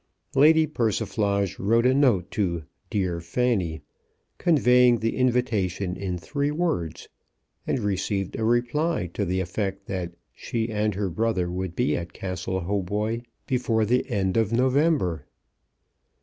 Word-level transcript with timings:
Lady 0.33 0.65
Persiflage 0.65 1.59
wrote 1.59 1.85
a 1.85 1.93
note 1.93 2.31
to 2.31 2.63
"Dear 2.89 3.19
Fanny," 3.21 3.83
conveying 4.39 4.97
the 4.97 5.15
invitation 5.15 5.95
in 5.95 6.17
three 6.17 6.49
words, 6.49 7.07
and 7.67 7.77
received 7.77 8.35
a 8.35 8.43
reply 8.43 9.11
to 9.13 9.25
the 9.25 9.39
effect 9.41 9.85
that 9.85 10.13
she 10.33 10.69
and 10.71 10.95
her 10.95 11.11
brother 11.11 11.51
would 11.51 11.75
be 11.75 11.95
at 11.95 12.13
Castle 12.13 12.61
Hautboy 12.61 13.21
before 13.45 13.85
the 13.85 14.09
end 14.09 14.37
of 14.37 14.51
November. 14.51 15.27